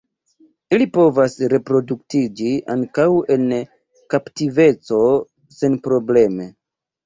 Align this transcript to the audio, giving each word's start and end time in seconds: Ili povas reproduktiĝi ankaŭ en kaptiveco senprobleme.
Ili 0.77 0.87
povas 0.95 1.35
reproduktiĝi 1.53 2.55
ankaŭ 2.77 3.07
en 3.37 3.47
kaptiveco 4.17 4.99
senprobleme. 5.63 6.53